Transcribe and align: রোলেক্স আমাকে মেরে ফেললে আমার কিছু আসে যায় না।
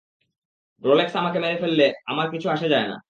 রোলেক্স 0.83 1.13
আমাকে 1.15 1.37
মেরে 1.39 1.57
ফেললে 1.57 1.85
আমার 2.05 2.27
কিছু 2.31 2.47
আসে 2.49 2.67
যায় 2.69 2.87
না। 2.87 2.97